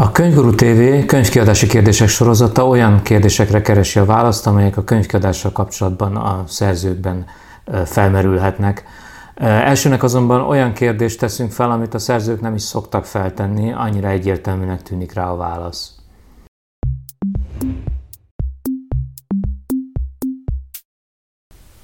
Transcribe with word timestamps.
A 0.00 0.12
Könyvguru 0.12 0.54
TV 0.54 1.06
könyvkiadási 1.06 1.66
kérdések 1.66 2.08
sorozata 2.08 2.66
olyan 2.66 3.02
kérdésekre 3.02 3.62
keresi 3.62 3.98
a 3.98 4.04
választ, 4.04 4.46
amelyek 4.46 4.76
a 4.76 4.84
könyvkiadással 4.84 5.52
kapcsolatban 5.52 6.16
a 6.16 6.44
szerzőkben 6.46 7.26
felmerülhetnek. 7.84 8.84
Elsőnek 9.34 10.02
azonban 10.02 10.40
olyan 10.40 10.72
kérdést 10.72 11.18
teszünk 11.18 11.52
fel, 11.52 11.70
amit 11.70 11.94
a 11.94 11.98
szerzők 11.98 12.40
nem 12.40 12.54
is 12.54 12.62
szoktak 12.62 13.04
feltenni, 13.04 13.72
annyira 13.72 14.08
egyértelműnek 14.08 14.82
tűnik 14.82 15.12
rá 15.12 15.30
a 15.30 15.36
válasz. 15.36 15.94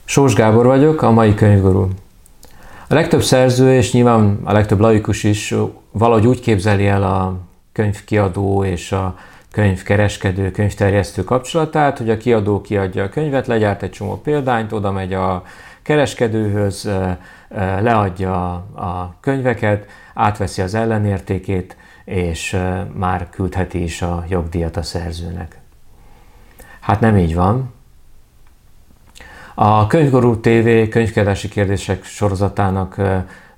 Sós 0.05 0.35
Gábor 0.35 0.67
vagyok, 0.67 1.03
a 1.03 1.11
mai 1.11 1.35
könyvgurú. 1.35 1.89
A 2.89 2.95
legtöbb 2.95 3.23
szerző, 3.23 3.75
és 3.75 3.93
nyilván 3.93 4.41
a 4.45 4.53
legtöbb 4.53 4.81
laikus 4.81 5.25
is 5.25 5.55
valahogy 5.93 6.27
úgy 6.27 6.41
képzeli 6.41 6.87
el 6.87 7.03
a 7.03 7.53
könyvkiadó 7.75 8.65
és 8.65 8.93
a 8.93 9.17
könyvkereskedő, 9.53 10.51
könyvterjesztő 10.51 11.25
kapcsolatát, 11.25 11.99
hogy 11.99 12.11
a 12.11 12.17
kiadó 12.17 12.61
kiadja 12.61 13.05
a 13.05 13.09
könyvet, 13.09 13.47
legyárt 13.47 13.83
egy 13.83 13.91
csomó 13.91 14.21
példányt, 14.21 14.73
oda 14.73 14.93
megy 14.93 15.13
a 15.13 15.43
kereskedőhöz, 15.83 16.91
leadja 17.81 18.53
a 18.75 19.15
könyveket, 19.21 19.87
átveszi 20.15 20.63
az 20.63 20.75
ellenértékét, 20.75 21.77
és 22.05 22.57
már 22.95 23.31
küldheti 23.31 23.83
is 23.83 24.03
a 24.03 24.25
jogdíjat 24.29 24.77
a 24.77 24.83
szerzőnek. 24.83 25.59
Hát 26.81 27.01
nem 27.01 27.17
így 27.17 27.35
van. 27.35 27.73
A 29.55 29.87
Könyvgurú 29.87 30.41
TV 30.41 30.89
könyvkeresési 30.91 31.49
kérdések 31.49 32.05
sorozatának 32.05 33.01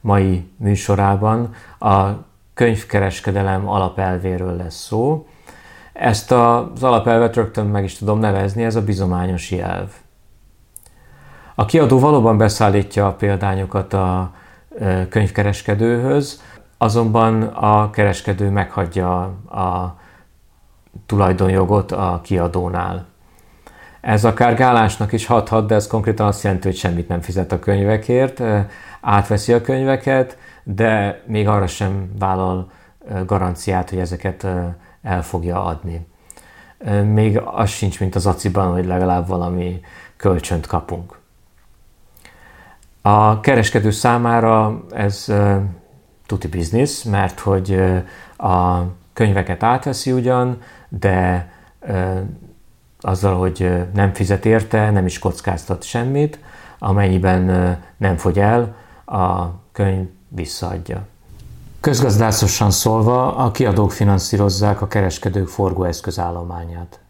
mai 0.00 0.50
műsorában 0.56 1.54
a 1.78 2.08
könyvkereskedelem 2.56 3.68
alapelvéről 3.68 4.56
lesz 4.56 4.84
szó. 4.86 5.26
Ezt 5.92 6.32
az 6.32 6.82
alapelvet 6.82 7.36
rögtön 7.36 7.66
meg 7.66 7.84
is 7.84 7.98
tudom 7.98 8.18
nevezni, 8.18 8.64
ez 8.64 8.76
a 8.76 8.84
bizományos 8.84 9.50
jelv. 9.50 9.88
A 11.54 11.64
kiadó 11.64 11.98
valóban 11.98 12.38
beszállítja 12.38 13.06
a 13.06 13.12
példányokat 13.12 13.92
a 13.92 14.32
könyvkereskedőhöz, 15.08 16.42
azonban 16.78 17.42
a 17.42 17.90
kereskedő 17.90 18.50
meghagyja 18.50 19.20
a 19.50 19.98
tulajdonjogot 21.06 21.92
a 21.92 22.20
kiadónál. 22.22 23.06
Ez 24.00 24.24
akár 24.24 24.54
gálásnak 24.54 25.12
is 25.12 25.26
hathat, 25.26 25.66
de 25.66 25.74
ez 25.74 25.86
konkrétan 25.86 26.26
azt 26.26 26.42
jelenti, 26.42 26.66
hogy 26.66 26.76
semmit 26.76 27.08
nem 27.08 27.20
fizet 27.20 27.52
a 27.52 27.58
könyvekért, 27.58 28.42
átveszi 29.00 29.52
a 29.52 29.60
könyveket, 29.60 30.38
de 30.74 31.22
még 31.26 31.48
arra 31.48 31.66
sem 31.66 32.10
vállal 32.18 32.70
garanciát, 33.26 33.90
hogy 33.90 33.98
ezeket 33.98 34.46
el 35.02 35.22
fogja 35.22 35.64
adni. 35.64 36.06
Még 37.12 37.38
az 37.44 37.70
sincs, 37.70 38.00
mint 38.00 38.14
az 38.14 38.26
aciban, 38.26 38.72
hogy 38.72 38.86
legalább 38.86 39.26
valami 39.26 39.80
kölcsönt 40.16 40.66
kapunk. 40.66 41.18
A 43.02 43.40
kereskedő 43.40 43.90
számára 43.90 44.84
ez 44.90 45.32
tuti 46.26 46.48
biznisz, 46.48 47.02
mert 47.02 47.40
hogy 47.40 47.82
a 48.36 48.80
könyveket 49.12 49.62
átveszi 49.62 50.12
ugyan, 50.12 50.58
de 50.88 51.50
azzal, 53.00 53.36
hogy 53.36 53.86
nem 53.94 54.12
fizet 54.12 54.46
érte, 54.46 54.90
nem 54.90 55.06
is 55.06 55.18
kockáztat 55.18 55.82
semmit, 55.82 56.38
amennyiben 56.78 57.76
nem 57.96 58.16
fogy 58.16 58.38
el, 58.38 58.76
a 59.04 59.46
könyv 59.72 60.08
visszaadja. 60.36 61.06
Közgazdászosan 61.80 62.70
szólva, 62.70 63.36
a 63.36 63.50
kiadók 63.50 63.92
finanszírozzák 63.92 64.80
a 64.80 64.88
kereskedők 64.88 65.48
forgóeszközállományát. 65.48 67.00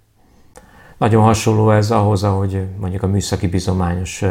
Nagyon 0.97 1.23
hasonló 1.23 1.71
ez 1.71 1.91
ahhoz, 1.91 2.23
ahogy 2.23 2.67
mondjuk 2.79 3.03
a 3.03 3.07
műszaki 3.07 3.47
bizományos 3.47 4.25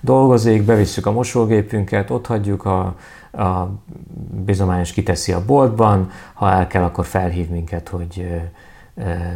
dolgozik, 0.00 0.62
bevisszük 0.62 1.06
a 1.06 1.12
mosógépünket, 1.12 2.10
ott 2.10 2.26
hagyjuk, 2.26 2.64
a, 2.64 2.94
a 3.32 3.70
bizományos 4.44 4.92
kiteszi 4.92 5.32
a 5.32 5.44
boltban, 5.44 6.10
ha 6.34 6.50
el 6.50 6.66
kell, 6.66 6.82
akkor 6.82 7.06
felhív 7.06 7.48
minket, 7.48 7.88
hogy 7.88 8.42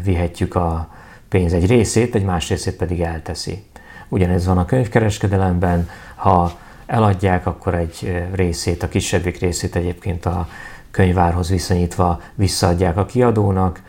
vihetjük 0.03 0.55
a 0.55 0.89
pénz 1.29 1.53
egy 1.53 1.67
részét, 1.67 2.15
egy 2.15 2.25
más 2.25 2.49
részét 2.49 2.77
pedig 2.77 3.01
elteszi. 3.01 3.65
Ugyanez 4.09 4.47
van 4.47 4.59
a 4.59 4.65
könyvkereskedelemben, 4.65 5.89
ha 6.15 6.53
eladják, 6.93 7.47
akkor 7.47 7.75
egy 7.75 8.27
részét, 8.33 8.83
a 8.83 8.89
kisebbik 8.89 9.39
részét 9.39 9.77
egyébként 9.77 10.27
a 10.27 10.49
könyvárhoz 10.91 11.49
viszonyítva 11.49 12.21
visszaadják 12.35 12.97
a 12.97 13.07
kiadónak, 13.07 13.83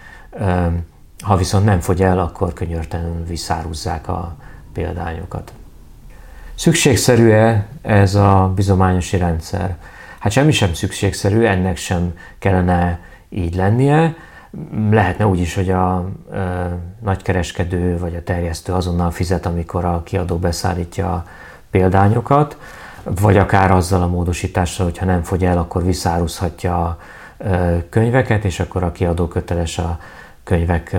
ha 1.23 1.37
viszont 1.37 1.65
nem 1.65 1.79
fogy 1.79 2.01
el, 2.01 2.19
akkor 2.19 2.53
könyörtelenül 2.53 3.25
visszárúzzák 3.25 4.07
a 4.07 4.35
példányokat. 4.73 5.53
Szükségszerű-e 6.55 7.67
ez 7.81 8.15
a 8.15 8.51
bizományosi 8.55 9.17
rendszer? 9.17 9.77
Hát 10.19 10.31
semmi 10.31 10.51
sem 10.51 10.73
szükségszerű, 10.73 11.43
ennek 11.43 11.77
sem 11.77 12.13
kellene 12.39 12.99
így 13.29 13.55
lennie. 13.55 14.15
Lehetne 14.89 15.27
úgy 15.27 15.39
is, 15.39 15.55
hogy 15.55 15.69
a 15.69 15.95
a 15.95 16.05
nagykereskedő 17.03 17.97
vagy 17.97 18.15
a 18.15 18.23
terjesztő 18.23 18.73
azonnal 18.73 19.11
fizet, 19.11 19.45
amikor 19.45 19.85
a 19.85 20.03
kiadó 20.03 20.37
beszállítja 20.37 21.13
a 21.13 21.25
példányokat, 21.71 22.57
vagy 23.03 23.37
akár 23.37 23.71
azzal 23.71 24.01
a 24.01 24.07
módosítással, 24.07 24.85
hogyha 24.85 25.05
nem 25.05 25.23
fogy 25.23 25.45
el, 25.45 25.57
akkor 25.57 25.83
visszáruzhatja 25.83 26.83
a 26.83 26.97
könyveket, 27.89 28.43
és 28.45 28.59
akkor 28.59 28.83
a 28.83 28.91
kiadó 28.91 29.27
köteles 29.27 29.77
a 29.77 29.99
könyvek 30.43 30.95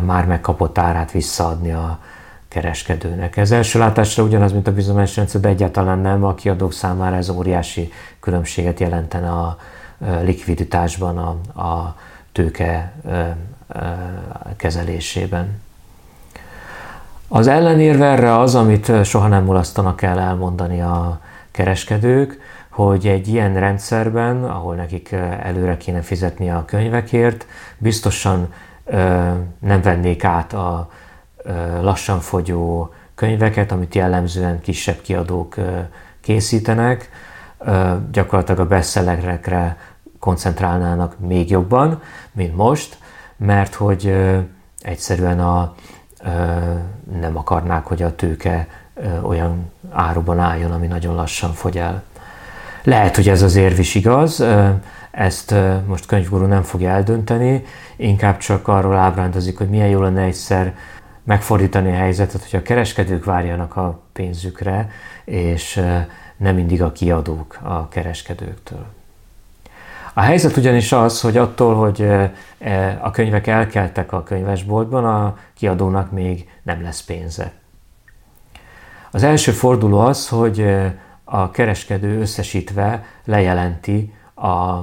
már 0.00 0.26
megkapott 0.26 0.78
árát 0.78 1.10
visszaadni 1.10 1.72
a 1.72 1.98
kereskedőnek. 2.48 3.36
Ez 3.36 3.50
első 3.50 3.78
látásra 3.78 4.22
ugyanaz, 4.22 4.52
mint 4.52 4.66
a 4.66 4.72
bizonyos 4.72 5.16
rendszer, 5.16 5.40
de 5.40 5.48
egyáltalán 5.48 5.98
nem. 5.98 6.24
A 6.24 6.34
kiadók 6.34 6.72
számára 6.72 7.16
ez 7.16 7.28
óriási 7.28 7.92
különbséget 8.20 8.80
jelentene 8.80 9.30
a 9.30 9.58
likviditásban, 10.22 11.18
a, 11.18 11.60
a 11.60 11.96
tőke 12.32 12.92
kezelésében. 14.56 15.60
Az 17.32 17.46
ellenérve 17.46 18.06
erre 18.06 18.38
az, 18.38 18.54
amit 18.54 19.04
soha 19.04 19.28
nem 19.28 19.44
mulasztanak 19.44 20.02
el 20.02 20.18
elmondani 20.18 20.80
a 20.80 21.20
kereskedők, 21.50 22.40
hogy 22.68 23.06
egy 23.06 23.28
ilyen 23.28 23.54
rendszerben, 23.54 24.44
ahol 24.44 24.74
nekik 24.74 25.12
előre 25.42 25.76
kéne 25.76 26.00
fizetni 26.00 26.50
a 26.50 26.64
könyvekért, 26.64 27.46
biztosan 27.78 28.52
nem 29.58 29.80
vennék 29.82 30.24
át 30.24 30.52
a 30.52 30.90
lassan 31.80 32.20
fogyó 32.20 32.92
könyveket, 33.14 33.72
amit 33.72 33.94
jellemzően 33.94 34.60
kisebb 34.60 35.00
kiadók 35.00 35.54
készítenek, 36.20 37.10
gyakorlatilag 38.12 38.60
a 38.60 38.66
bestsellerekre 38.66 39.76
koncentrálnának 40.18 41.18
még 41.18 41.50
jobban, 41.50 42.02
mint 42.32 42.56
most, 42.56 42.98
mert 43.36 43.74
hogy 43.74 44.14
egyszerűen 44.80 45.40
a, 45.40 45.74
nem 47.20 47.36
akarnák, 47.36 47.84
hogy 47.84 48.02
a 48.02 48.14
tőke 48.14 48.66
olyan 49.22 49.72
áruban 49.90 50.38
álljon, 50.38 50.70
ami 50.70 50.86
nagyon 50.86 51.14
lassan 51.14 51.52
fogy 51.52 51.78
el. 51.78 52.02
Lehet, 52.82 53.16
hogy 53.16 53.28
ez 53.28 53.42
az 53.42 53.56
érv 53.56 53.78
is 53.78 53.94
igaz, 53.94 54.44
ezt 55.10 55.54
most 55.86 56.06
könyvgurú 56.06 56.44
nem 56.44 56.62
fogja 56.62 56.90
eldönteni, 56.90 57.64
inkább 57.96 58.36
csak 58.36 58.68
arról 58.68 58.96
ábrándozik, 58.96 59.58
hogy 59.58 59.68
milyen 59.68 59.88
jó 59.88 60.00
lenne 60.00 60.22
egyszer 60.22 60.74
megfordítani 61.24 61.90
a 61.90 61.96
helyzetet, 61.96 62.44
hogy 62.50 62.60
a 62.60 62.62
kereskedők 62.62 63.24
várjanak 63.24 63.76
a 63.76 64.00
pénzükre, 64.12 64.90
és 65.24 65.82
nem 66.36 66.54
mindig 66.54 66.82
a 66.82 66.92
kiadók 66.92 67.58
a 67.62 67.88
kereskedőktől. 67.88 68.86
A 70.14 70.20
helyzet 70.20 70.56
ugyanis 70.56 70.92
az, 70.92 71.20
hogy 71.20 71.36
attól, 71.36 71.74
hogy 71.74 72.08
a 73.00 73.10
könyvek 73.10 73.46
elkeltek 73.46 74.12
a 74.12 74.22
könyvesboltban, 74.22 75.04
a 75.04 75.36
kiadónak 75.54 76.10
még 76.10 76.48
nem 76.62 76.82
lesz 76.82 77.02
pénze. 77.02 77.52
Az 79.10 79.22
első 79.22 79.52
forduló 79.52 79.98
az, 79.98 80.28
hogy 80.28 80.66
a 81.24 81.50
kereskedő 81.50 82.20
összesítve 82.20 83.04
lejelenti 83.24 84.14
a 84.34 84.78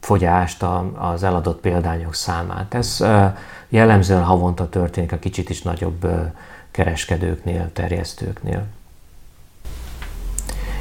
fogyást, 0.00 0.64
az 0.94 1.22
eladott 1.22 1.60
példányok 1.60 2.14
számát. 2.14 2.74
Ez 2.74 3.04
jellemzően 3.68 4.24
havonta 4.24 4.68
történik 4.68 5.12
a 5.12 5.18
kicsit 5.18 5.50
is 5.50 5.62
nagyobb 5.62 6.06
kereskedőknél, 6.70 7.72
terjesztőknél. 7.72 8.64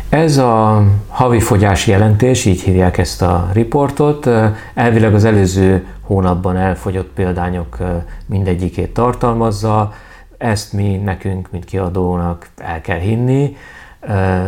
Ez 0.09 0.37
a 0.37 0.83
havi 1.07 1.39
fogyás 1.39 1.87
jelentés, 1.87 2.45
így 2.45 2.61
hívják 2.61 2.97
ezt 2.97 3.21
a 3.21 3.49
riportot, 3.53 4.29
elvileg 4.73 5.13
az 5.13 5.25
előző 5.25 5.85
hónapban 6.01 6.57
elfogyott 6.57 7.09
példányok 7.13 7.77
mindegyikét 8.25 8.93
tartalmazza, 8.93 9.93
ezt 10.37 10.73
mi 10.73 10.95
nekünk, 10.95 11.51
mint 11.51 11.65
kiadónak 11.65 12.49
el 12.57 12.81
kell 12.81 12.99
hinni. 12.99 13.55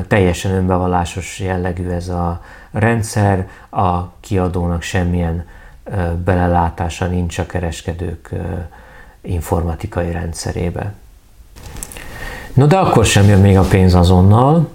Teljesen 0.07 0.51
önbevallásos 0.51 1.39
jellegű 1.39 1.89
ez 1.89 2.09
a 2.09 2.41
rendszer, 2.71 3.47
a 3.69 3.97
kiadónak 4.19 4.81
semmilyen 4.81 5.45
belelátása 6.23 7.05
nincs 7.05 7.37
a 7.37 7.45
kereskedők 7.45 8.29
informatikai 9.21 10.11
rendszerébe. 10.11 10.93
No 12.53 12.65
de 12.65 12.77
akkor 12.77 13.05
sem 13.05 13.27
jön 13.27 13.41
még 13.41 13.57
a 13.57 13.63
pénz 13.69 13.93
azonnal. 13.93 14.69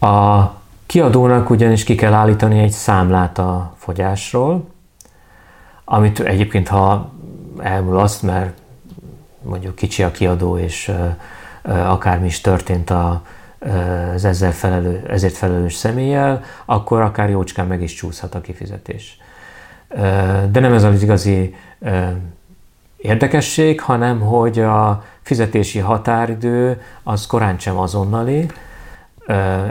A 0.00 0.44
kiadónak 0.86 1.50
ugyanis 1.50 1.84
ki 1.84 1.94
kell 1.94 2.12
állítani 2.12 2.58
egy 2.58 2.70
számlát 2.70 3.38
a 3.38 3.74
fogyásról, 3.76 4.64
amit 5.84 6.20
egyébként 6.20 6.68
ha 6.68 7.12
elmulaszt, 7.58 8.22
mert 8.22 8.58
mondjuk 9.42 9.74
kicsi 9.74 10.02
a 10.02 10.10
kiadó, 10.10 10.58
és 10.58 10.92
akármi 11.62 12.26
is 12.26 12.40
történt 12.40 12.90
a, 12.90 13.22
az 14.14 14.24
ezzel 14.24 14.52
felelő, 14.52 15.06
ezért 15.08 15.36
felelős 15.36 15.74
személlyel, 15.74 16.42
akkor 16.64 17.00
akár 17.00 17.30
jócskán 17.30 17.66
meg 17.66 17.82
is 17.82 17.94
csúszhat 17.94 18.34
a 18.34 18.40
kifizetés. 18.40 19.20
De 20.50 20.60
nem 20.60 20.72
ez 20.72 20.84
az 20.84 21.02
igazi 21.02 21.54
érdekesség, 22.96 23.80
hanem 23.80 24.20
hogy 24.20 24.58
a 24.58 25.04
fizetési 25.22 25.78
határidő 25.78 26.82
az 27.02 27.26
korán 27.26 27.58
sem 27.58 27.78
azonnali, 27.78 28.46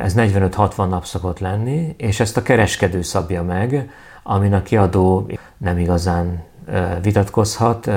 ez 0.04 0.14
45-60 0.16 0.90
nap 0.90 1.06
szokott 1.06 1.40
lenni, 1.40 1.96
és 1.98 2.20
ezt 2.20 2.38
a 2.38 2.42
kereskedő 2.42 3.02
szabja 3.02 3.44
meg, 3.44 3.90
amin 4.24 4.54
a 4.54 4.64
kiadó 4.64 5.30
nem 5.58 5.78
igazán 5.78 6.44
vitatkozhat, 7.02 7.88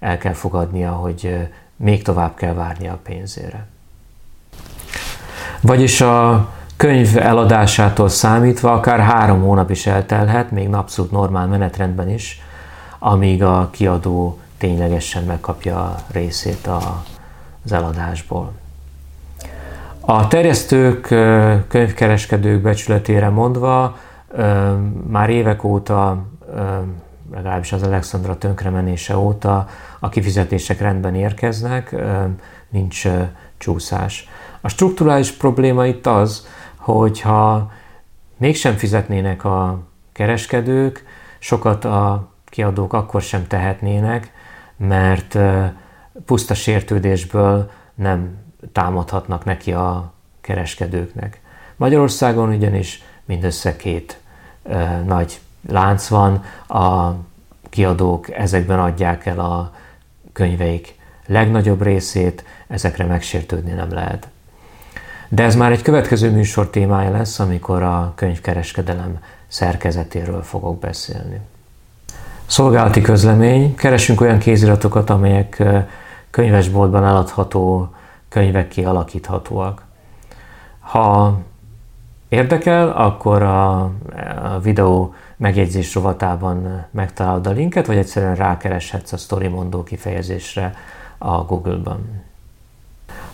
el 0.00 0.18
kell 0.18 0.32
fogadnia, 0.32 0.90
hogy 0.90 1.48
még 1.76 2.02
tovább 2.02 2.34
kell 2.34 2.52
várni 2.54 2.88
a 2.88 2.98
pénzére. 3.02 3.66
Vagyis 5.60 6.00
a 6.00 6.48
könyv 6.76 7.16
eladásától 7.16 8.08
számítva 8.08 8.72
akár 8.72 9.00
három 9.00 9.40
hónap 9.42 9.70
is 9.70 9.86
eltelhet, 9.86 10.50
még 10.50 10.74
abszolút 10.74 11.10
normál 11.10 11.46
menetrendben 11.46 12.10
is, 12.10 12.40
amíg 12.98 13.42
a 13.42 13.68
kiadó 13.70 14.38
ténylegesen 14.58 15.24
megkapja 15.24 15.78
a 15.78 15.96
részét 16.12 16.68
az 17.62 17.72
eladásból. 17.72 18.52
A 20.10 20.28
terjesztők, 20.28 21.00
könyvkereskedők 21.68 22.60
becsületére 22.60 23.28
mondva, 23.28 23.98
már 25.06 25.30
évek 25.30 25.64
óta, 25.64 26.24
legalábbis 27.32 27.72
az 27.72 27.82
Alexandra 27.82 28.38
tönkremenése 28.38 29.16
óta 29.16 29.68
a 29.98 30.08
kifizetések 30.08 30.80
rendben 30.80 31.14
érkeznek, 31.14 31.96
nincs 32.68 33.08
csúszás. 33.58 34.28
A 34.60 34.68
strukturális 34.68 35.30
probléma 35.32 35.86
itt 35.86 36.06
az, 36.06 36.46
hogyha 36.76 37.70
mégsem 38.36 38.74
fizetnének 38.74 39.44
a 39.44 39.78
kereskedők, 40.12 41.04
sokat 41.38 41.84
a 41.84 42.28
kiadók 42.44 42.92
akkor 42.92 43.22
sem 43.22 43.46
tehetnének, 43.46 44.32
mert 44.76 45.38
puszta 46.24 46.54
sértődésből 46.54 47.70
nem 47.94 48.48
támadhatnak 48.72 49.44
neki 49.44 49.72
a 49.72 50.12
kereskedőknek. 50.40 51.40
Magyarországon 51.76 52.48
ugyanis 52.48 53.02
mindössze 53.24 53.76
két 53.76 54.20
nagy 55.04 55.40
lánc 55.68 56.08
van, 56.08 56.44
a 56.68 57.14
kiadók 57.68 58.30
ezekben 58.30 58.80
adják 58.80 59.26
el 59.26 59.40
a 59.40 59.72
könyveik 60.32 60.98
legnagyobb 61.26 61.82
részét, 61.82 62.44
ezekre 62.68 63.04
megsértődni 63.04 63.72
nem 63.72 63.92
lehet. 63.92 64.28
De 65.28 65.42
ez 65.42 65.54
már 65.54 65.72
egy 65.72 65.82
következő 65.82 66.30
műsor 66.30 66.70
témája 66.70 67.10
lesz, 67.10 67.38
amikor 67.38 67.82
a 67.82 68.12
könyvkereskedelem 68.14 69.18
szerkezetéről 69.48 70.42
fogok 70.42 70.78
beszélni. 70.78 71.40
Szolgálati 72.46 73.00
közlemény. 73.00 73.74
Keresünk 73.74 74.20
olyan 74.20 74.38
kéziratokat, 74.38 75.10
amelyek 75.10 75.62
könyvesboltban 76.30 77.04
eladható 77.04 77.94
könyvek 78.30 78.68
kialakíthatóak. 78.68 79.84
Ha 80.80 81.38
érdekel, 82.28 82.88
akkor 82.88 83.42
a, 83.42 83.80
a 84.42 84.58
videó 84.62 85.14
megjegyzés 85.36 85.94
rovatában 85.94 86.84
megtalálod 86.90 87.46
a 87.46 87.50
linket, 87.50 87.86
vagy 87.86 87.96
egyszerűen 87.96 88.34
rákereshetsz 88.34 89.12
a 89.12 89.16
Storymondó 89.16 89.82
kifejezésre 89.82 90.74
a 91.18 91.42
Google-ban. 91.42 92.22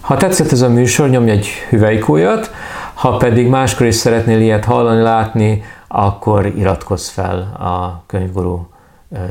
Ha 0.00 0.16
tetszett 0.16 0.52
ez 0.52 0.60
a 0.60 0.68
műsor, 0.68 1.08
nyomj 1.08 1.30
egy 1.30 1.46
hüvelykújat, 1.46 2.50
ha 2.94 3.16
pedig 3.16 3.48
máskor 3.48 3.86
is 3.86 3.94
szeretnél 3.94 4.40
ilyet 4.40 4.64
hallani, 4.64 5.02
látni, 5.02 5.62
akkor 5.88 6.46
iratkozz 6.46 7.08
fel 7.08 7.38
a 7.58 8.02
könyvgurú 8.06 8.68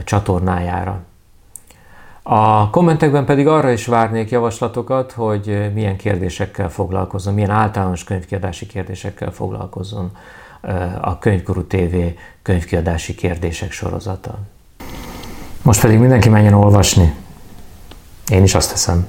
csatornájára. 0.03 0.99
A 2.27 2.69
kommentekben 2.69 3.25
pedig 3.25 3.47
arra 3.47 3.71
is 3.71 3.85
várnék 3.85 4.29
javaslatokat, 4.29 5.11
hogy 5.11 5.71
milyen 5.73 5.97
kérdésekkel 5.97 6.69
foglalkozzon, 6.69 7.33
milyen 7.33 7.49
általános 7.49 8.03
könyvkiadási 8.03 8.65
kérdésekkel 8.65 9.31
foglalkozzon 9.31 10.11
a 11.01 11.19
Könyvguru 11.19 11.67
TV 11.67 11.95
könyvkiadási 12.41 13.15
kérdések 13.15 13.71
sorozata. 13.71 14.39
Most 15.61 15.81
pedig 15.81 15.99
mindenki 15.99 16.29
menjen 16.29 16.53
olvasni. 16.53 17.13
Én 18.27 18.43
is 18.43 18.55
azt 18.55 18.69
teszem. 18.69 19.07